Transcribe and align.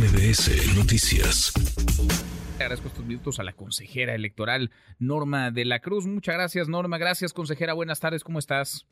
MBS 0.00 0.78
Noticias. 0.78 1.52
Agradezco 2.54 2.88
estos 2.88 3.04
minutos 3.04 3.38
a 3.38 3.42
la 3.42 3.52
consejera 3.52 4.14
electoral 4.14 4.70
Norma 4.98 5.50
de 5.50 5.66
la 5.66 5.80
Cruz. 5.80 6.06
Muchas 6.06 6.36
gracias, 6.36 6.70
Norma. 6.70 6.96
Gracias, 6.96 7.34
consejera. 7.34 7.74
Buenas 7.74 8.00
tardes. 8.00 8.24
¿Cómo 8.24 8.38
estás? 8.38 8.86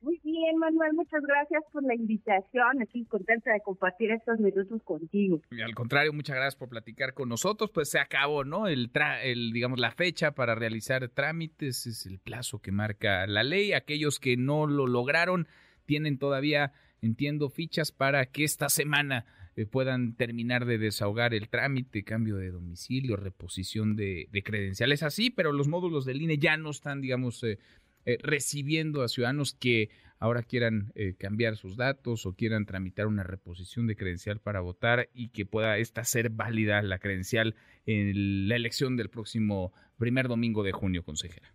Muy 0.00 0.18
bien, 0.24 0.56
Manuel. 0.56 0.94
Muchas 0.94 1.20
gracias 1.22 1.62
por 1.70 1.82
la 1.84 1.94
invitación. 1.94 2.80
Aquí 2.80 3.04
contenta 3.04 3.52
de 3.52 3.60
compartir 3.60 4.10
estos 4.10 4.40
minutos 4.40 4.82
contigo. 4.84 5.42
Y 5.50 5.60
al 5.60 5.74
contrario, 5.74 6.14
muchas 6.14 6.36
gracias 6.36 6.56
por 6.56 6.70
platicar 6.70 7.12
con 7.12 7.28
nosotros. 7.28 7.70
Pues 7.70 7.90
se 7.90 7.98
acabó, 7.98 8.42
¿no? 8.42 8.68
El, 8.68 8.90
el 9.22 9.52
digamos, 9.52 9.78
la 9.78 9.90
fecha 9.90 10.32
para 10.32 10.54
realizar 10.54 11.10
trámites 11.10 11.86
es 11.86 12.06
el 12.06 12.18
plazo 12.18 12.58
que 12.58 12.72
marca 12.72 13.26
la 13.26 13.42
ley. 13.42 13.74
Aquellos 13.74 14.18
que 14.18 14.38
no 14.38 14.66
lo 14.66 14.86
lograron 14.86 15.46
tienen 15.84 16.16
todavía, 16.16 16.72
entiendo, 17.02 17.50
fichas 17.50 17.92
para 17.92 18.24
que 18.24 18.44
esta 18.44 18.70
semana 18.70 19.26
eh, 19.54 19.66
puedan 19.66 20.14
terminar 20.14 20.64
de 20.64 20.78
desahogar 20.78 21.34
el 21.34 21.48
trámite, 21.48 22.04
cambio 22.04 22.36
de 22.36 22.50
domicilio, 22.50 23.16
reposición 23.16 23.96
de, 23.96 24.28
credenciales, 24.44 25.02
así, 25.02 25.28
pero 25.28 25.52
los 25.52 25.68
módulos 25.68 26.06
del 26.06 26.22
INE 26.22 26.38
ya 26.38 26.56
no 26.56 26.70
están, 26.70 27.02
digamos, 27.02 27.42
eh, 27.44 27.58
eh, 28.06 28.18
recibiendo 28.22 29.02
a 29.02 29.08
ciudadanos 29.08 29.52
que 29.52 29.90
ahora 30.18 30.42
quieran 30.42 30.92
cambiar 31.18 31.56
sus 31.56 31.76
datos 31.76 32.26
o 32.26 32.34
quieran 32.34 32.64
tramitar 32.64 33.08
una 33.08 33.24
reposición 33.24 33.88
de 33.88 33.96
credencial 33.96 34.38
para 34.38 34.60
votar 34.60 35.08
y 35.12 35.30
que 35.30 35.46
pueda 35.46 35.78
esta 35.78 36.04
ser 36.04 36.30
válida 36.30 36.80
la 36.82 37.00
credencial 37.00 37.56
en 37.86 38.48
la 38.48 38.54
elección 38.54 38.96
del 38.96 39.10
próximo 39.10 39.72
primer 39.98 40.28
domingo 40.28 40.62
de 40.62 40.70
junio, 40.70 41.02
consejera. 41.02 41.52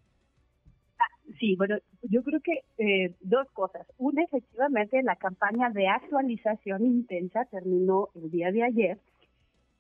Sí, 1.40 1.56
bueno, 1.56 1.78
yo 2.02 2.24
creo 2.24 2.40
que 2.42 2.64
eh, 2.78 3.14
dos 3.22 3.48
cosas. 3.52 3.86
Una, 3.98 4.24
efectivamente, 4.24 5.04
la 5.04 5.16
campaña 5.16 5.70
de 5.70 5.88
actualización 5.88 6.86
intensa 6.86 7.46
terminó 7.46 8.10
el 8.16 8.32
día 8.32 8.52
de 8.52 8.64
ayer 8.64 8.98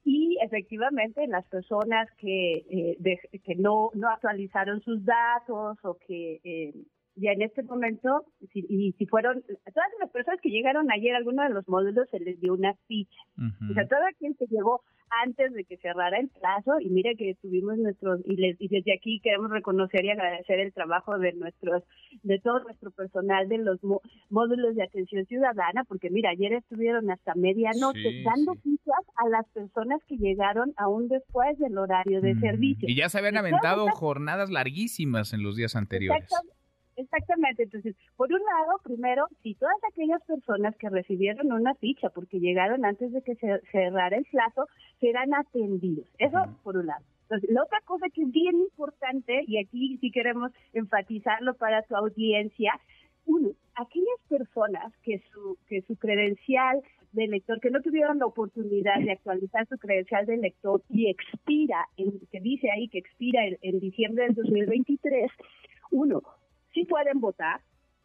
y 0.04 0.38
efectivamente 0.42 1.28
las 1.28 1.46
personas 1.48 2.10
que, 2.18 2.64
eh, 2.70 3.20
que 3.44 3.56
no, 3.56 3.92
no 3.94 4.10
actualizaron 4.10 4.82
sus 4.82 5.04
datos 5.04 5.78
o 5.84 5.98
que 6.08 6.40
eh, 6.44 6.74
ya 7.18 7.32
en 7.32 7.42
este 7.42 7.64
momento, 7.64 8.26
si, 8.54 8.66
y 8.70 8.92
si 8.94 9.06
fueron, 9.06 9.42
todas 9.42 9.90
las 10.00 10.10
personas 10.12 10.40
que 10.42 10.50
llegaron 10.50 10.92
ayer 10.92 11.14
a 11.16 11.18
alguno 11.18 11.44
de 11.44 11.50
los 11.50 11.68
módulos 11.68 12.08
se 12.10 12.20
les 12.20 12.40
dio 12.40 12.54
una 12.54 12.74
ficha. 12.88 13.20
O 13.70 13.74
sea, 13.74 13.88
toda 13.88 14.12
quien 14.18 14.36
se 14.38 14.46
llegó 14.48 14.82
antes 15.24 15.54
de 15.54 15.64
que 15.64 15.78
cerrara 15.78 16.20
el 16.20 16.30
plazo, 16.30 16.80
y 16.80 16.90
mire 16.90 17.16
que 17.16 17.36
tuvimos 17.42 17.78
nuestros, 17.78 18.20
y, 18.26 18.36
les, 18.36 18.58
y 18.60 18.68
desde 18.68 18.94
aquí 18.94 19.20
queremos 19.22 19.50
reconocer 19.50 20.04
y 20.06 20.10
agradecer 20.10 20.60
el 20.60 20.74
trabajo 20.74 21.18
de 21.18 21.34
nuestros, 21.34 21.84
de 22.24 22.40
todo 22.40 22.60
nuestro 22.64 22.92
personal 22.92 23.48
de 23.48 23.58
los 23.60 23.80
módulos 24.30 24.76
de 24.76 24.84
atención 24.84 25.26
ciudadana, 25.26 25.86
porque 25.86 26.10
mira, 26.10 26.32
ayer 26.32 26.54
estuvieron 26.54 27.10
hasta 27.10 27.34
medianoche 27.36 28.24
dando 28.24 28.54
fichas 28.56 29.06
a 29.16 29.30
las 29.30 29.48
personas 29.50 30.02
que 30.08 30.18
llegaron 30.18 30.74
aún 30.78 31.08
después 31.08 31.58
del 31.58 31.78
horario 31.78 32.22
de 32.22 32.36
servicio. 32.36 32.88
Y 32.90 32.96
ya 32.96 33.10
se 33.10 33.20
habían 33.20 33.38
aventado 33.38 33.88
jornadas 33.90 34.50
larguísimas 34.50 35.34
en 35.34 35.44
los 35.44 35.56
días 35.56 35.76
anteriores. 35.76 36.30
Exactamente, 36.98 37.64
entonces, 37.64 37.96
por 38.16 38.34
un 38.34 38.40
lado, 38.40 38.80
primero, 38.84 39.28
si 39.44 39.54
todas 39.54 39.78
aquellas 39.92 40.20
personas 40.24 40.76
que 40.78 40.90
recibieron 40.90 41.52
una 41.52 41.76
ficha 41.76 42.10
porque 42.10 42.40
llegaron 42.40 42.84
antes 42.86 43.14
de 43.14 43.22
que 43.22 43.36
se 43.36 43.62
cerrara 43.72 44.18
el 44.18 44.26
plazo, 44.26 44.68
serán 45.00 45.32
atendidos. 45.36 46.08
Eso 46.18 46.40
por 46.64 46.76
un 46.76 46.88
lado. 46.88 47.06
Entonces, 47.30 47.52
la 47.52 47.62
otra 47.62 47.82
cosa 47.82 48.08
que 48.12 48.24
es 48.24 48.32
bien 48.32 48.56
importante, 48.56 49.44
y 49.46 49.60
aquí 49.60 50.00
sí 50.00 50.10
queremos 50.10 50.52
enfatizarlo 50.74 51.54
para 51.54 51.84
tu 51.84 51.96
audiencia, 51.96 52.72
uno, 53.28 53.52
aquellas 53.76 54.20
personas 54.28 54.92
que 55.04 55.22
su, 55.32 55.56
que 55.68 55.84
su 55.84 55.98
credencial 55.98 56.82
de 57.12 57.26
elector, 57.26 57.60
que 57.60 57.70
no 57.70 57.82
tuvieron 57.82 58.18
la 58.18 58.26
oportunidad 58.26 59.00
de 59.02 59.12
actualizar 59.12 59.68
su 59.68 59.78
credencial 59.78 60.26
de 60.26 60.34
elector 60.34 60.82
y 60.90 61.12
expira, 61.12 61.86
en, 61.98 62.20
que 62.32 62.40
dice 62.40 62.72
ahí 62.72 62.88
que 62.88 62.98
expira 62.98 63.46
en, 63.46 63.58
en 63.62 63.80
diciembre 63.80 64.24
del 64.24 64.34
2023, 64.34 65.32
uno, 65.92 66.24
sí 66.78 66.86
pueden 66.86 67.20
votar. 67.20 67.62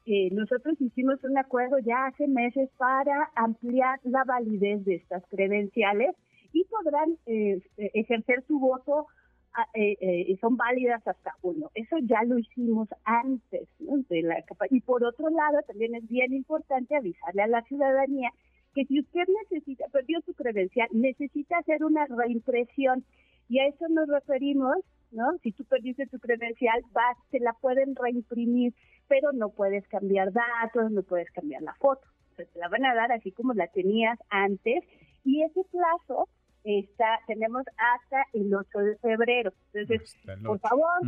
Eh, 0.07 0.31
nosotros 0.33 0.81
hicimos 0.81 1.23
un 1.23 1.37
acuerdo 1.39 1.79
ya 1.79 2.07
hace 2.07 2.27
meses 2.27 2.71
para 2.77 3.31
ampliar 3.37 4.01
la 4.03 4.25
validez 4.25 4.85
de 4.85 4.97
estas 4.97 5.23
credenciales 5.29 6.17
y 6.53 6.65
podrán 6.65 7.19
eh, 7.27 7.61
ejercer 7.77 8.43
su 8.49 8.59
voto 8.59 9.07
ah, 9.55 9.67
eh, 9.75 9.97
eh, 10.01 10.37
son 10.41 10.57
válidas 10.57 11.07
hasta 11.07 11.37
uno. 11.43 11.71
Eso 11.75 11.97
ya 12.03 12.25
lo 12.25 12.39
hicimos 12.39 12.89
antes 13.05 13.69
de 13.79 14.23
la 14.23 14.43
Y 14.71 14.81
por 14.81 15.05
otro 15.05 15.29
lado, 15.29 15.59
también 15.67 15.95
es 15.95 16.09
bien 16.09 16.33
importante 16.33 16.97
avisarle 16.97 17.43
a 17.43 17.47
la 17.49 17.63
ciudadanía 17.63 18.31
que 18.75 18.85
si 18.87 19.01
usted 19.01 19.25
necesita, 19.43 19.87
perdió 19.89 20.21
su 20.23 20.35
credencial, 20.35 20.89
necesita 20.93 21.59
hacer 21.59 21.85
una 21.85 22.07
reimpresión 22.07 23.05
y 23.49 23.59
a 23.59 23.67
eso 23.67 23.89
nos 23.89 24.09
referimos 24.09 24.77
¿no? 25.13 25.39
Si 25.43 25.53
tú 25.53 25.65
perdiste 25.65 26.07
tu 26.07 26.19
credencial, 26.19 26.83
vas, 26.93 27.17
te 27.31 27.39
la 27.39 27.53
pueden 27.53 27.95
reimprimir, 27.95 28.75
pero 29.09 29.33
no 29.33 29.51
puedes 29.51 29.87
cambiar 29.89 30.33
datos, 30.33 30.91
no 30.91 31.03
puedes 31.03 31.31
cambiar 31.33 31.63
la 31.63 31.75
foto. 31.75 32.03
te 32.37 32.47
la 32.59 32.69
van 32.69 32.85
a 32.85 32.95
dar 32.95 33.13
así 33.13 33.31
como 33.31 33.53
la 33.53 33.69
tenías 33.69 34.19
antes 34.31 34.83
y 35.25 35.43
ese 35.43 35.63
plazo 35.71 36.29
está 36.65 37.21
tenemos 37.27 37.65
hasta 37.77 38.25
el 38.33 38.53
8 38.55 38.79
de 38.79 38.97
febrero. 38.97 39.53
Entonces, 39.73 40.17
por 40.45 40.59
favor, 40.61 41.01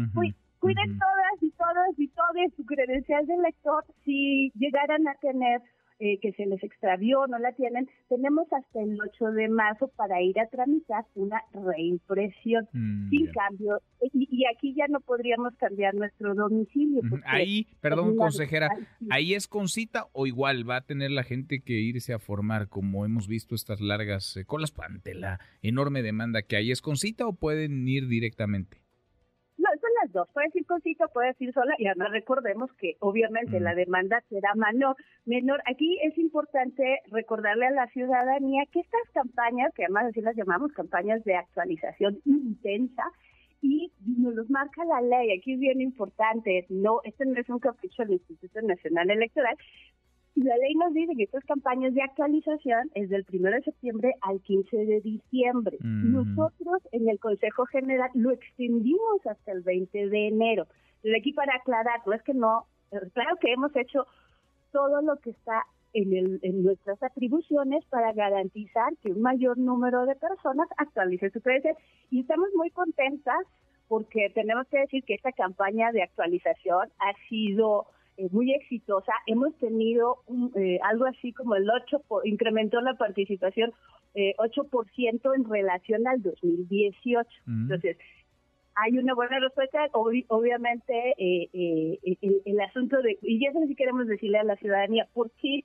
cuiden 0.59 0.99
todas 0.99 1.43
y 1.43 1.51
todos 1.53 1.99
y 1.99 2.09
todos 2.09 2.55
su 2.57 2.65
credencial 2.65 3.27
de 3.27 3.37
lector 3.39 3.85
si 4.05 4.51
llegaran 4.55 5.09
a 5.09 5.15
tener 5.15 5.63
eh, 6.01 6.19
que 6.21 6.33
se 6.33 6.47
les 6.47 6.63
extravió, 6.63 7.27
no 7.29 7.39
la 7.39 7.53
tienen, 7.53 7.89
tenemos 8.09 8.47
hasta 8.53 8.81
el 8.81 8.99
8 9.01 9.27
de 9.33 9.49
marzo 9.49 9.89
para 9.97 10.21
ir 10.21 10.39
a 10.41 10.49
tramitar 10.49 11.05
una 11.15 11.41
reimpresión 11.53 12.69
mm, 12.73 13.11
sin 13.11 13.27
cambio. 13.33 13.81
Y, 14.13 14.45
aquí 14.47 14.75
ya 14.75 14.87
no 14.89 15.01
podríamos 15.01 15.55
cambiar 15.57 15.95
nuestro 15.95 16.35
domicilio. 16.35 17.01
Ahí, 17.25 17.67
perdón, 17.81 18.17
consejera, 18.17 18.71
¿ahí 19.11 19.35
es 19.35 19.49
con 19.49 19.69
cita 19.69 20.07
o 20.13 20.27
igual 20.27 20.69
va 20.69 20.77
a 20.77 20.81
tener 20.85 21.11
la 21.11 21.23
gente 21.23 21.61
que 21.61 21.75
irse 21.75 22.13
a 22.13 22.19
formar, 22.19 22.69
como 22.69 23.05
hemos 23.05 23.29
visto 23.29 23.55
estas 23.55 23.81
largas 23.81 24.37
eh, 24.37 24.45
colas 24.45 24.75
ante 24.79 25.15
la 25.15 25.41
enorme 25.63 26.03
demanda 26.03 26.43
que 26.43 26.57
hay? 26.57 26.71
¿Es 26.71 26.83
con 26.83 26.97
cita 26.97 27.27
o 27.27 27.35
pueden 27.35 27.87
ir 27.89 28.09
directamente? 28.09 28.84
Dos. 30.15 30.27
Puede 30.33 30.47
decir 30.47 30.65
cosita, 30.65 31.07
puede 31.09 31.29
decir 31.29 31.53
sola, 31.53 31.75
y 31.77 31.87
además 31.87 32.13
recordemos 32.13 32.73
que 32.75 32.97
obviamente 33.01 33.61
la 33.61 33.75
demanda 33.75 34.23
será 34.31 34.55
menor. 34.55 34.97
menor. 35.27 35.61
Aquí 35.67 35.99
es 36.03 36.17
importante 36.17 37.01
recordarle 37.11 37.67
a 37.67 37.73
la 37.73 37.87
ciudadanía 37.89 38.65
que 38.73 38.81
estas 38.81 39.11
campañas, 39.13 39.75
que 39.75 39.85
además 39.85 40.07
así 40.07 40.23
las 40.23 40.37
llamamos 40.37 40.73
campañas 40.73 41.23
de 41.25 41.37
actualización 41.37 42.19
intensa, 42.25 43.03
y 43.61 43.93
nos 44.07 44.35
los 44.35 44.51
marca 44.51 44.85
la 44.85 45.01
ley. 45.01 45.39
Aquí 45.39 45.55
es 45.55 45.61
bien 45.61 45.81
importante, 45.81 46.67
no, 46.69 47.01
este 47.05 47.25
no 47.25 47.41
es 47.41 47.49
un 47.49 47.59
capricho 47.59 48.03
del 48.03 48.13
Instituto 48.13 48.61
Nacional 48.63 49.11
Electoral, 49.11 49.57
la 50.43 50.57
ley 50.57 50.75
nos 50.75 50.93
dice 50.93 51.15
que 51.17 51.25
estas 51.25 51.45
campañas 51.45 51.95
de 51.95 52.03
actualización 52.03 52.91
es 52.95 53.09
del 53.09 53.25
1 53.33 53.51
de 53.51 53.63
septiembre 53.63 54.15
al 54.21 54.41
15 54.41 54.77
de 54.77 55.01
diciembre. 55.01 55.79
Mm. 55.81 56.13
Nosotros 56.13 56.83
en 56.93 57.09
el 57.09 57.19
Consejo 57.21 57.67
General 57.67 58.11
lo 58.15 58.33
extendimos 58.33 59.27
hasta 59.27 59.53
el 59.53 59.63
20 59.63 60.09
de 60.09 60.29
enero. 60.29 60.67
Entonces 60.97 61.21
aquí 61.21 61.33
para 61.33 61.55
aclarar, 61.55 62.01
no 62.05 62.13
es 62.13 62.23
que 62.23 62.35
no, 62.35 62.67
claro 63.13 63.37
que 63.41 63.53
hemos 63.53 63.75
hecho 63.77 64.07
todo 64.73 65.03
lo 65.03 65.17
que 65.19 65.31
está 65.31 65.63
en, 65.93 66.13
el, 66.13 66.41
en 66.43 66.65
nuestras 66.65 67.01
atribuciones 67.03 67.85
para 67.87 68.13
garantizar 68.13 68.93
que 69.03 69.13
un 69.13 69.23
mayor 69.23 69.57
número 69.57 70.05
de 70.07 70.17
personas 70.17 70.69
actualice 70.77 71.31
su 71.31 71.41
credencial 71.41 71.77
y 72.11 72.21
estamos 72.21 72.49
muy 72.57 72.71
contentas 72.71 73.47
porque 73.87 74.31
tenemos 74.35 74.67
que 74.69 74.79
decir 74.79 75.05
que 75.05 75.15
esta 75.15 75.31
campaña 75.31 75.93
de 75.93 76.03
actualización 76.03 76.89
ha 76.99 77.29
sido 77.29 77.87
eh, 78.17 78.29
muy 78.31 78.53
exitosa. 78.53 79.13
Hemos 79.27 79.55
tenido 79.59 80.19
eh, 80.57 80.79
algo 80.83 81.07
así 81.07 81.33
como 81.33 81.55
el 81.55 81.69
8, 81.69 82.03
incrementó 82.25 82.81
la 82.81 82.95
participación 82.95 83.73
eh, 84.15 84.35
8% 84.39 85.37
en 85.37 85.51
relación 85.51 86.07
al 86.07 86.23
2018. 86.23 87.29
Mm. 87.47 87.63
Entonces, 87.63 87.97
hay 88.77 88.99
una 88.99 89.15
buena 89.15 89.39
respuesta. 89.41 89.89
obviamente, 89.93 91.15
eh, 91.19 91.49
eh, 91.53 91.99
el, 92.21 92.43
el, 92.45 92.61
asunto 92.61 93.01
de, 93.03 93.19
y 93.23 93.47
eso 93.47 93.59
sí 93.67 93.75
queremos 93.75 94.07
decirle 94.07 94.39
a 94.39 94.45
la 94.45 94.57
ciudadanía, 94.57 95.07
¿por 95.13 95.31
qué? 95.33 95.65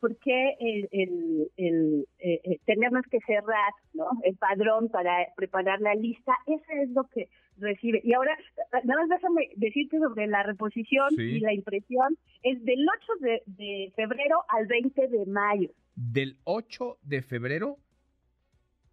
porque 0.00 0.54
el, 0.60 0.88
el, 0.92 1.50
el 1.56 2.06
eh, 2.20 2.58
tenemos 2.66 3.02
que 3.10 3.18
cerrar 3.20 3.72
¿no? 3.94 4.06
el 4.22 4.36
padrón 4.36 4.88
para 4.88 5.26
preparar 5.36 5.80
la 5.80 5.94
lista, 5.94 6.34
eso 6.46 6.64
es 6.82 6.90
lo 6.90 7.04
que 7.04 7.28
recibe. 7.60 8.00
Y 8.04 8.12
ahora, 8.12 8.36
nada 8.84 9.00
más 9.00 9.08
déjame 9.08 9.50
decirte 9.56 9.98
sobre 9.98 10.26
la 10.26 10.42
reposición 10.42 11.08
y 11.18 11.40
la 11.40 11.52
impresión, 11.52 12.16
es 12.42 12.64
del 12.64 12.86
8 12.88 13.12
de, 13.20 13.42
de, 13.46 13.92
febrero 13.96 14.44
al 14.48 14.66
20 14.66 15.08
de 15.08 15.26
mayo. 15.26 15.70
¿Del 15.94 16.38
8 16.44 16.98
de 17.02 17.22
febrero 17.22 17.78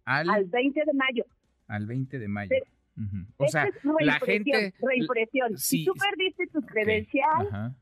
al... 0.04 0.30
Al 0.30 0.44
20 0.44 0.84
de 0.84 0.92
mayo. 0.92 1.24
Al 1.68 1.86
20 1.86 2.18
de 2.18 2.28
mayo. 2.28 2.50
O 3.36 3.46
sea, 3.48 3.68
la 4.00 4.18
gente... 4.20 4.74
Reimpresión. 4.80 5.58
si 5.58 5.84
tú 5.84 5.92
perdiste 5.94 6.46
tu 6.48 6.60
credencial... 6.62 7.74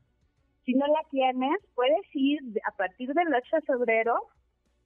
Si 0.65 0.73
no 0.73 0.87
la 0.87 1.07
tienes, 1.11 1.59
puedes 1.75 2.07
ir 2.13 2.39
a 2.67 2.75
partir 2.75 3.13
del 3.13 3.27
8 3.27 3.55
de 3.57 3.61
febrero 3.61 4.15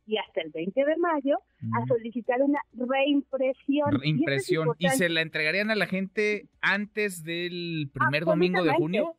y 0.09 0.17
hasta 0.17 0.41
el 0.41 0.49
20 0.49 0.85
de 0.85 0.97
mayo 0.97 1.37
a 1.77 1.85
solicitar 1.85 2.41
una 2.41 2.59
reimpresión. 2.73 3.91
Reimpresión. 3.91 4.69
¿Y, 4.79 4.89
se 4.89 5.07
la 5.07 5.21
entregarían 5.21 5.69
a 5.69 5.75
la 5.75 5.85
gente 5.85 6.47
antes 6.61 7.23
del 7.23 7.91
primer 7.93 8.25
domingo 8.25 8.63
de 8.63 8.73
junio? 8.73 9.13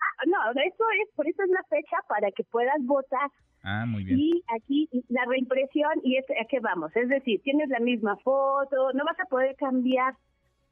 Ah, 0.00 0.24
no, 0.26 0.60
eso 0.62 0.84
es, 1.02 1.14
por 1.16 1.28
eso 1.28 1.42
es 1.42 1.50
la 1.50 1.64
fecha 1.68 1.96
para 2.08 2.30
que 2.30 2.44
puedas 2.44 2.78
votar. 2.82 3.28
Ah, 3.64 3.84
muy 3.84 4.04
bien. 4.04 4.18
Y 4.18 4.42
aquí 4.56 4.88
la 5.08 5.24
reimpresión, 5.24 5.90
y 6.04 6.16
es 6.16 6.24
a 6.30 6.46
qué 6.48 6.60
vamos, 6.60 6.94
es 6.94 7.08
decir, 7.08 7.40
tienes 7.42 7.68
la 7.68 7.80
misma 7.80 8.16
foto, 8.18 8.92
no 8.94 9.04
vas 9.04 9.18
a 9.18 9.28
poder 9.28 9.56
cambiar 9.56 10.14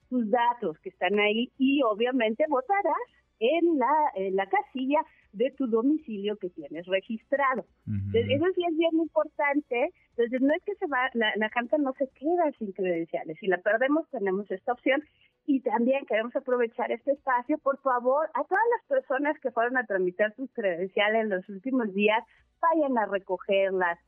tus 0.09 0.31
datos 0.31 0.79
que 0.79 0.91
están 0.91 1.19
ahí 1.19 1.51
y 1.59 1.83
obviamente 1.83 2.45
votarás 2.49 2.95
en 3.41 3.79
la, 3.79 3.95
en 4.15 4.37
la 4.37 4.47
casilla 4.47 5.01
de 5.37 5.51
tu 5.51 5.67
domicilio 5.67 6.37
que 6.39 6.49
tienes 6.49 6.87
registrado. 6.87 7.67
eso 8.13 8.45
sí 8.55 8.63
es 8.69 8.77
bien 8.77 8.99
importante. 8.99 9.93
Entonces, 10.17 10.41
no 10.41 10.55
es 10.55 10.63
que 10.65 10.75
se 10.77 10.87
va, 10.87 11.11
la, 11.13 11.31
la 11.37 11.51
gente 11.51 11.77
no 11.79 11.93
se 11.99 12.09
queda 12.09 12.51
sin 12.59 12.73
credenciales. 12.73 13.37
Si 13.39 13.47
la 13.47 13.59
perdemos, 13.59 14.09
tenemos 14.11 14.51
esta 14.51 14.73
opción. 14.73 15.03
Y 15.45 15.61
también 15.61 16.07
queremos 16.07 16.35
aprovechar 16.35 16.91
este 16.91 17.13
espacio, 17.13 17.59
por 17.59 17.79
favor, 17.81 18.27
a 18.35 18.43
todas 18.45 18.65
las 18.77 18.87
personas 18.89 19.39
que 19.41 19.53
fueron 19.53 19.77
a 19.77 19.85
tramitar 19.85 20.35
sus 20.35 20.51
credenciales 20.53 21.23
en 21.23 21.29
los 21.29 21.49
últimos 21.49 21.93
días, 21.93 22.25
vayan 22.61 22.97
a 22.99 23.07
recogerlas. 23.07 23.99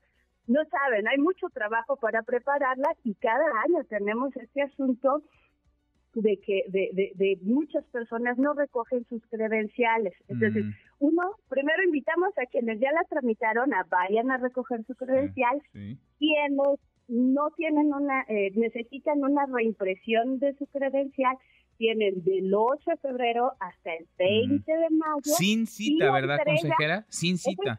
No 0.46 0.64
saben, 0.64 1.06
hay 1.06 1.18
mucho 1.18 1.48
trabajo 1.50 1.96
para 1.96 2.22
prepararlas 2.22 2.96
y 3.04 3.14
cada 3.16 3.44
año 3.66 3.84
tenemos 3.84 4.34
este 4.36 4.62
asunto 4.62 5.22
de 6.14 6.40
que 6.40 6.64
de, 6.68 7.12
de, 7.14 7.38
muchas 7.42 7.84
personas 7.86 8.38
no 8.38 8.54
recogen 8.54 9.04
sus 9.04 9.24
credenciales. 9.26 10.14
Entonces, 10.26 10.64
mm. 10.64 10.87
Uno, 10.98 11.22
primero 11.48 11.82
invitamos 11.84 12.30
a 12.38 12.46
quienes 12.46 12.80
ya 12.80 12.92
la 12.92 13.04
tramitaron 13.04 13.72
a 13.74 13.84
vayan 13.84 14.30
a 14.30 14.36
recoger 14.36 14.84
su 14.84 14.94
credencial. 14.94 15.62
Quienes 15.72 16.78
no 17.08 17.50
tienen 17.56 17.92
una, 17.92 18.22
eh, 18.28 18.50
necesitan 18.54 19.22
una 19.22 19.46
reimpresión 19.46 20.38
de 20.38 20.54
su 20.54 20.66
credencial, 20.66 21.36
tienen 21.76 22.24
del 22.24 22.52
8 22.52 22.90
de 22.90 22.96
febrero 22.96 23.52
hasta 23.60 23.94
el 23.94 24.06
20 24.18 24.72
de 24.72 24.90
mayo. 24.90 25.22
Sin 25.22 25.66
cita, 25.66 26.10
¿verdad, 26.10 26.40
consejera? 26.44 27.06
Sin 27.08 27.38
cita 27.38 27.78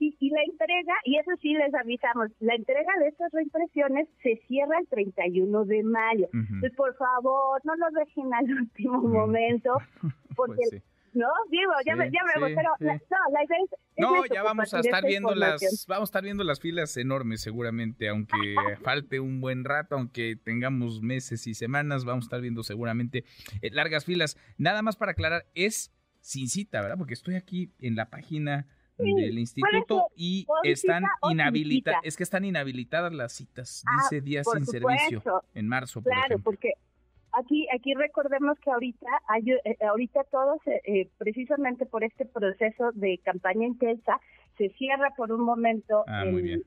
y, 0.00 0.30
la 0.30 0.42
entrega, 0.42 0.94
y 1.04 1.16
eso 1.16 1.30
sí 1.40 1.52
les 1.52 1.74
avisamos, 1.74 2.30
la 2.40 2.54
entrega 2.54 2.90
de 3.00 3.08
estas 3.08 3.30
reimpresiones 3.32 4.08
se 4.22 4.40
cierra 4.48 4.78
el 4.78 4.86
31 4.88 5.64
de 5.66 5.82
mayo. 5.82 6.28
Entonces, 6.32 6.72
por 6.76 6.94
favor, 6.96 7.60
no 7.64 7.76
lo 7.76 7.86
dejen 7.90 8.32
al 8.32 8.44
último 8.60 9.00
momento, 9.02 9.76
porque... 10.36 10.82
No, 11.12 11.26
digo, 11.50 11.72
ya, 11.84 11.96
me, 11.96 12.10
ya 12.10 12.20
me 12.24 12.54
pero 12.54 12.70
no, 12.78 12.86
la 12.88 13.44
idea 13.44 13.58
es, 13.64 13.70
No, 13.96 14.24
ya 14.26 14.42
vamos 14.42 14.72
a 14.74 14.80
estar 14.80 15.04
viendo 15.04 15.34
las 15.34 15.86
vamos 15.88 16.08
a 16.08 16.10
estar 16.10 16.22
viendo 16.22 16.44
las 16.44 16.60
filas 16.60 16.96
enormes 16.96 17.40
seguramente, 17.40 18.08
aunque 18.08 18.36
falte 18.84 19.20
un 19.20 19.40
buen 19.40 19.64
rato, 19.64 19.96
aunque 19.96 20.36
tengamos 20.36 21.02
meses 21.02 21.46
y 21.46 21.54
semanas, 21.54 22.04
vamos 22.04 22.24
a 22.24 22.26
estar 22.26 22.40
viendo 22.40 22.62
seguramente 22.62 23.24
eh, 23.62 23.70
largas 23.72 24.04
filas. 24.04 24.36
Nada 24.56 24.82
más 24.82 24.96
para 24.96 25.12
aclarar, 25.12 25.46
es 25.54 25.92
sin 26.20 26.48
cita, 26.48 26.80
¿verdad? 26.80 26.98
Porque 26.98 27.14
estoy 27.14 27.34
aquí 27.34 27.72
en 27.80 27.96
la 27.96 28.10
página 28.10 28.66
del 28.98 29.38
instituto 29.38 30.08
y 30.14 30.46
están 30.62 31.04
inhabilitadas, 31.30 32.00
es 32.04 32.16
que 32.16 32.22
están 32.22 32.44
inhabilitadas 32.44 33.12
las 33.12 33.32
citas, 33.32 33.82
ah, 33.86 34.02
dice 34.02 34.20
días 34.20 34.46
sin 34.52 34.66
servicio 34.66 35.22
en 35.54 35.68
marzo. 35.68 36.02
claro, 36.02 36.38
porque 36.38 36.74
aquí 37.32 37.66
aquí 37.74 37.94
recordemos 37.94 38.58
que 38.60 38.70
ahorita 38.70 39.06
hay, 39.28 39.50
eh, 39.64 39.76
ahorita 39.88 40.24
todos 40.24 40.58
eh, 40.66 40.80
eh, 40.84 41.08
precisamente 41.18 41.86
por 41.86 42.04
este 42.04 42.24
proceso 42.26 42.92
de 42.92 43.18
campaña 43.18 43.66
intensa 43.66 44.20
se 44.58 44.68
cierra 44.70 45.10
por 45.16 45.32
un 45.32 45.40
momento 45.40 46.04
ah, 46.06 46.24
el, 46.24 46.62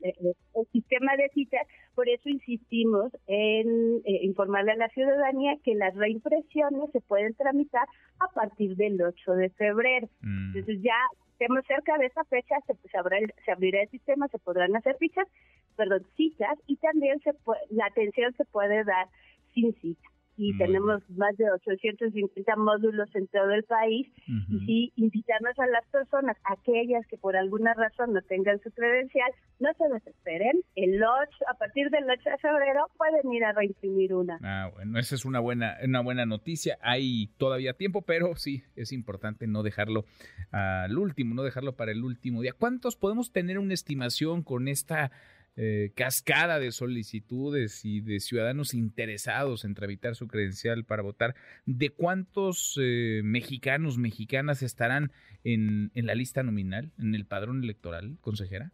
sistema 0.72 1.16
de 1.16 1.28
citas, 1.32 1.64
por 1.94 2.08
eso 2.08 2.28
insistimos 2.28 3.12
en 3.28 4.02
informarle 4.04 4.72
a 4.72 4.76
la 4.76 4.88
ciudadanía 4.88 5.56
que 5.62 5.76
las 5.76 5.94
reimpresiones 5.94 6.90
se 6.90 7.00
pueden 7.02 7.34
tramitar 7.34 7.86
a 8.18 8.26
partir 8.34 8.74
del 8.74 9.00
8 9.00 9.32
de 9.34 9.50
febrero. 9.50 10.08
Mm. 10.22 10.56
Entonces 10.56 10.82
ya 10.82 10.96
estemos 11.32 11.64
cerca 11.66 11.96
de 11.98 12.06
esa 12.06 12.24
fecha, 12.24 12.56
se, 12.66 12.74
se, 12.88 13.52
abrirá 13.52 13.82
el 13.82 13.90
sistema, 13.90 14.26
se 14.26 14.40
podrán 14.40 14.74
hacer 14.74 14.96
fichas, 14.98 15.28
perdón, 15.76 16.04
citas 16.16 16.58
y 16.66 16.74
también 16.76 17.20
se 17.20 17.32
la 17.70 17.86
atención 17.86 18.34
se 18.36 18.44
puede 18.46 18.82
dar 18.82 19.06
sin 19.52 19.72
cita 19.74 20.13
y 20.36 20.56
tenemos 20.58 21.02
más 21.10 21.36
de 21.36 21.50
850 21.50 22.56
módulos 22.56 23.08
en 23.14 23.26
todo 23.28 23.52
el 23.52 23.64
país 23.64 24.08
y 24.26 24.58
sí 24.66 24.92
invitarnos 24.96 25.58
a 25.58 25.66
las 25.66 25.86
personas, 25.86 26.36
aquellas 26.44 27.06
que 27.06 27.16
por 27.16 27.36
alguna 27.36 27.74
razón 27.74 28.12
no 28.12 28.22
tengan 28.22 28.60
su 28.62 28.70
credencial, 28.72 29.30
no 29.60 29.70
se 29.74 29.92
desesperen, 29.92 30.60
el 30.74 31.02
8, 31.02 31.30
a 31.48 31.54
partir 31.54 31.90
del 31.90 32.04
8 32.04 32.30
de 32.30 32.38
febrero 32.38 32.86
pueden 32.96 33.32
ir 33.32 33.44
a 33.44 33.52
reimprimir 33.52 34.14
una. 34.14 34.38
Ah, 34.42 34.70
bueno, 34.74 34.98
esa 34.98 35.14
es 35.14 35.24
una 35.24 35.40
buena 35.40 35.76
una 35.84 36.00
buena 36.00 36.26
noticia, 36.26 36.78
hay 36.82 37.28
todavía 37.36 37.74
tiempo, 37.74 38.02
pero 38.02 38.34
sí 38.36 38.64
es 38.76 38.92
importante 38.92 39.46
no 39.46 39.62
dejarlo 39.62 40.04
al 40.50 40.96
último, 40.98 41.34
no 41.34 41.42
dejarlo 41.42 41.76
para 41.76 41.92
el 41.92 42.02
último 42.02 42.42
día. 42.42 42.52
¿Cuántos 42.52 42.96
podemos 42.96 43.32
tener 43.32 43.58
una 43.58 43.74
estimación 43.74 44.42
con 44.42 44.68
esta 44.68 45.10
eh, 45.56 45.92
cascada 45.94 46.58
de 46.58 46.72
solicitudes 46.72 47.84
y 47.84 48.00
de 48.00 48.20
ciudadanos 48.20 48.74
interesados 48.74 49.64
en 49.64 49.74
tramitar 49.74 50.16
su 50.16 50.26
credencial 50.26 50.84
para 50.84 51.02
votar, 51.02 51.34
¿de 51.64 51.90
cuántos 51.90 52.78
eh, 52.80 53.20
mexicanos, 53.24 53.98
mexicanas 53.98 54.62
estarán 54.62 55.12
en, 55.44 55.90
en 55.94 56.06
la 56.06 56.14
lista 56.14 56.42
nominal, 56.42 56.92
en 56.98 57.14
el 57.14 57.24
padrón 57.24 57.62
electoral, 57.62 58.18
consejera? 58.20 58.72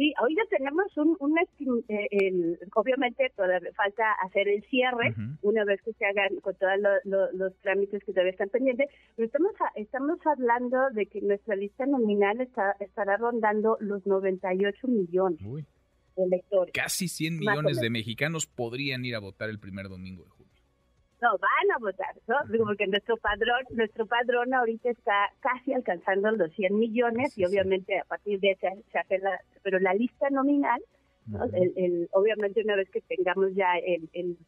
Sí, 0.00 0.14
hoy 0.24 0.34
ya 0.34 0.56
tenemos 0.56 0.86
un, 0.96 1.14
un 1.20 1.36
eh, 1.90 2.58
obviamente 2.74 3.30
todavía 3.36 3.70
falta 3.76 4.02
hacer 4.24 4.48
el 4.48 4.62
cierre 4.70 5.14
una 5.42 5.62
vez 5.66 5.82
que 5.82 5.92
se 5.92 6.06
hagan 6.06 6.40
con 6.40 6.54
todos 6.54 6.72
los 7.34 7.54
trámites 7.58 8.02
que 8.04 8.12
todavía 8.12 8.32
están 8.32 8.48
pendientes, 8.48 8.88
pero 9.14 9.26
estamos 9.26 9.52
estamos 9.74 10.18
hablando 10.24 10.88
de 10.94 11.04
que 11.04 11.20
nuestra 11.20 11.54
lista 11.54 11.84
nominal 11.84 12.40
está, 12.40 12.76
estará 12.80 13.18
rondando 13.18 13.76
los 13.80 14.06
98 14.06 14.88
millones 14.88 15.38
de 16.16 16.24
electores. 16.24 16.72
Casi 16.72 17.06
100 17.06 17.38
millones 17.38 17.78
de 17.78 17.90
mexicanos 17.90 18.46
podrían 18.46 19.04
ir 19.04 19.16
a 19.16 19.18
votar 19.18 19.50
el 19.50 19.58
primer 19.58 19.90
domingo 19.90 20.24
de 20.24 20.30
julio. 20.30 20.39
No, 21.20 21.36
van 21.38 21.70
a 21.74 21.78
votar, 21.78 22.14
¿no? 22.26 22.36
Porque 22.64 22.86
nuestro 22.86 23.16
padrón, 23.18 23.64
nuestro 23.70 24.06
padrón 24.06 24.54
ahorita 24.54 24.90
está 24.90 25.30
casi 25.40 25.74
alcanzando 25.74 26.30
los 26.30 26.50
100 26.52 26.78
millones 26.78 27.36
y 27.36 27.44
obviamente 27.44 27.98
a 27.98 28.04
partir 28.04 28.40
de 28.40 28.52
ese 28.52 28.68
se 28.90 28.98
hace 28.98 29.18
la, 29.18 29.38
pero 29.62 29.78
la 29.78 29.92
lista 29.92 30.30
nominal, 30.30 30.80
¿no? 31.26 31.44
el, 31.52 32.08
obviamente 32.12 32.62
una 32.62 32.76
vez 32.76 32.88
que 32.90 33.02
tengamos 33.02 33.54
ya 33.54 33.76
el, 33.76 34.08
el, 34.14 34.38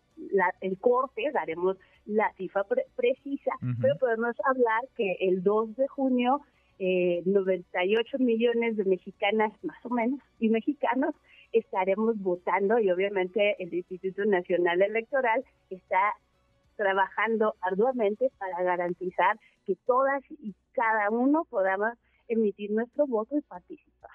el 0.62 0.78
corte, 0.78 1.30
daremos 1.32 1.76
la 2.06 2.32
cifra 2.38 2.64
precisa, 2.96 3.52
pero 3.80 3.96
podemos 3.98 4.34
hablar 4.44 4.82
que 4.96 5.16
el 5.20 5.42
2 5.42 5.76
de 5.76 5.88
junio 5.88 6.40
eh, 6.78 7.22
98 7.26 8.18
millones 8.18 8.76
de 8.76 8.84
mexicanas 8.84 9.52
más 9.62 9.84
o 9.84 9.90
menos 9.90 10.20
y 10.40 10.48
mexicanos 10.48 11.14
estaremos 11.52 12.18
votando 12.18 12.78
y 12.78 12.90
obviamente 12.90 13.62
el 13.62 13.72
Instituto 13.74 14.24
Nacional 14.24 14.80
Electoral 14.80 15.44
está 15.70 16.14
trabajando 16.76 17.54
arduamente 17.60 18.30
para 18.38 18.62
garantizar 18.62 19.38
que 19.64 19.76
todas 19.86 20.22
y 20.30 20.54
cada 20.72 21.10
uno 21.10 21.44
podamos 21.48 21.92
emitir 22.28 22.70
nuestro 22.70 23.06
voto 23.06 23.36
y 23.36 23.42
participar. 23.42 24.10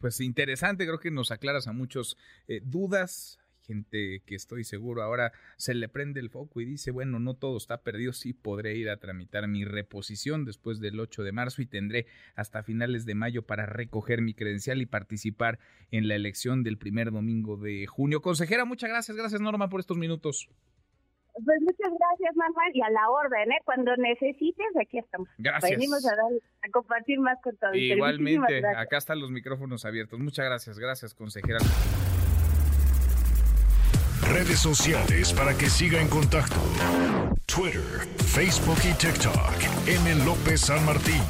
Pues 0.00 0.20
interesante, 0.20 0.86
creo 0.86 1.00
que 1.00 1.10
nos 1.10 1.30
aclaras 1.30 1.66
a 1.66 1.72
muchos 1.72 2.16
eh, 2.46 2.60
dudas, 2.62 3.38
gente 3.66 4.22
que 4.24 4.36
estoy 4.36 4.62
seguro 4.62 5.02
ahora 5.02 5.32
se 5.56 5.74
le 5.74 5.88
prende 5.88 6.20
el 6.20 6.30
foco 6.30 6.60
y 6.60 6.64
dice, 6.64 6.92
bueno, 6.92 7.18
no 7.18 7.34
todo 7.34 7.56
está 7.56 7.82
perdido, 7.82 8.12
sí 8.12 8.32
podré 8.32 8.76
ir 8.76 8.88
a 8.88 8.98
tramitar 8.98 9.48
mi 9.48 9.64
reposición 9.64 10.44
después 10.44 10.78
del 10.78 11.00
8 11.00 11.24
de 11.24 11.32
marzo 11.32 11.62
y 11.62 11.66
tendré 11.66 12.06
hasta 12.36 12.62
finales 12.62 13.04
de 13.04 13.16
mayo 13.16 13.42
para 13.42 13.66
recoger 13.66 14.22
mi 14.22 14.34
credencial 14.34 14.80
y 14.80 14.86
participar 14.86 15.58
en 15.90 16.06
la 16.06 16.14
elección 16.14 16.62
del 16.62 16.78
primer 16.78 17.10
domingo 17.10 17.56
de 17.56 17.86
junio. 17.86 18.22
Consejera, 18.22 18.64
muchas 18.64 18.90
gracias, 18.90 19.16
gracias 19.16 19.40
Norma 19.40 19.68
por 19.68 19.80
estos 19.80 19.98
minutos. 19.98 20.48
Pues 21.44 21.60
muchas 21.60 21.92
gracias, 21.98 22.34
Manuel, 22.34 22.70
y 22.74 22.82
a 22.82 22.90
la 22.90 23.10
orden, 23.10 23.52
¿eh? 23.52 23.58
Cuando 23.64 23.94
necesites, 23.96 24.66
aquí 24.80 24.98
estamos. 24.98 25.28
Gracias. 25.38 25.70
Venimos 25.70 26.04
a, 26.06 26.12
a 26.12 26.70
compartir 26.72 27.20
más 27.20 27.38
con 27.42 27.56
todos. 27.58 27.76
Igualmente, 27.76 28.66
acá 28.66 28.96
están 28.96 29.20
los 29.20 29.30
micrófonos 29.30 29.84
abiertos. 29.84 30.18
Muchas 30.18 30.46
gracias, 30.46 30.78
gracias, 30.78 31.14
consejera. 31.14 31.58
Redes 34.32 34.58
sociales 34.58 35.32
para 35.34 35.52
que 35.56 35.66
siga 35.66 36.00
en 36.00 36.08
contacto: 36.08 36.56
Twitter, 37.44 38.06
Facebook 38.16 38.78
y 38.84 38.94
TikTok. 38.94 39.86
M. 39.86 40.24
López 40.24 40.62
San 40.62 40.84
Martín. 40.84 41.22